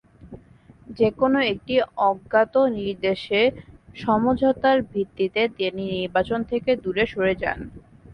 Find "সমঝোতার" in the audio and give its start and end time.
3.95-4.77